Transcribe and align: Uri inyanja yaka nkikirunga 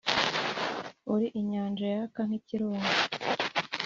Uri 1.13 1.27
inyanja 1.39 1.85
yaka 1.95 2.19
nkikirunga 2.27 2.93